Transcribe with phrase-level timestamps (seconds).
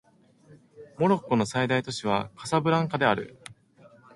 [0.97, 3.37] モロッコの最大都市はカサブランカである